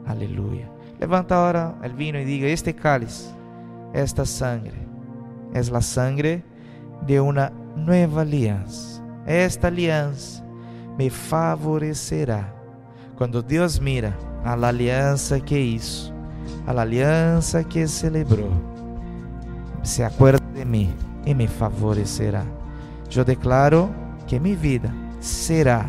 [0.06, 0.70] Aleluia.
[1.00, 3.34] Levanta ahora el vino e diga: Este cáliz,
[3.94, 4.78] esta sangre,
[5.54, 6.44] es la sangre
[7.06, 9.02] de una nueva alianza.
[9.26, 10.44] Esta aliança
[10.98, 12.54] me favorecerá.
[13.18, 16.13] Quando Deus mira a aliança que hizo,
[16.66, 16.86] a la
[17.70, 18.52] que celebrou
[19.84, 20.94] se acuerda de mim
[21.26, 22.46] e me favorecerá.
[23.16, 23.94] Eu declaro
[24.26, 25.86] que minha vida será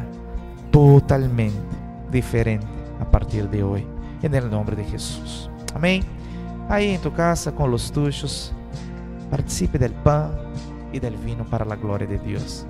[0.70, 1.56] totalmente
[2.10, 2.66] diferente
[3.00, 3.86] a partir de hoje,
[4.22, 5.48] em nome de Jesus.
[5.74, 6.02] Amém?
[6.68, 8.52] Aí em tu casa, com os tuyos,
[9.30, 10.30] participe del pão
[10.92, 12.66] e del vino para a glória de Deus.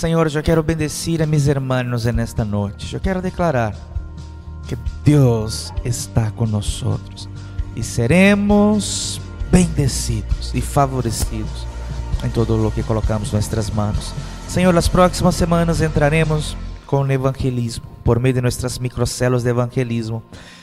[0.00, 2.94] Senhor, eu quero bendecir a mis hermanos en esta noite.
[2.94, 3.74] Eu quero declarar
[4.66, 4.74] que
[5.04, 6.98] Deus está conosco
[7.76, 9.20] e seremos
[9.52, 11.66] bendecidos e favorecidos
[12.24, 14.14] em todo o que colocamos nossas mãos.
[14.48, 20.22] Senhor, nas próximas semanas entraremos com o evangelismo, por meio de nossas microcelas de evangelismo.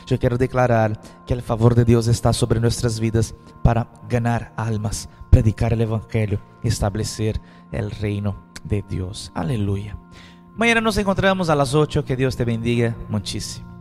[0.09, 5.07] Eu quero declarar que o favor de Deus está sobre nossas vidas para ganhar almas,
[5.29, 7.39] predicar o evangelho, estabelecer
[7.71, 9.31] o reino de Deus.
[9.33, 9.97] Aleluia.
[10.55, 12.03] Mañana nos encontramos a las 8.
[12.03, 13.76] Que Deus te bendiga muchísimo.